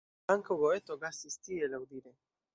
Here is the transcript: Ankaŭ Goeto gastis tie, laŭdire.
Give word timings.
Ankaŭ 0.35 0.57
Goeto 0.61 0.97
gastis 1.03 1.39
tie, 1.45 1.71
laŭdire. 1.77 2.17